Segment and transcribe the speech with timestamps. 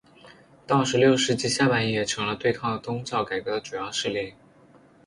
[0.65, 4.33] 到十六世纪下半叶成了对抗宗教改革的主要势力。